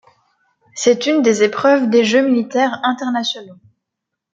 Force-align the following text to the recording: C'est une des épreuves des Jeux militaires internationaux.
C'est 0.73 1.05
une 1.05 1.21
des 1.21 1.43
épreuves 1.43 1.87
des 1.87 2.03
Jeux 2.03 2.25
militaires 2.27 2.79
internationaux. 2.83 3.59